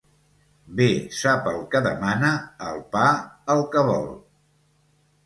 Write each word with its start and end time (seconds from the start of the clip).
Bé 0.77 0.85
sap 1.17 1.49
el 1.51 1.59
que 1.75 1.81
demana 1.87 2.31
el 2.71 2.81
pa 2.97 3.03
el 3.55 3.63
que 3.77 3.85
vol. 3.91 4.09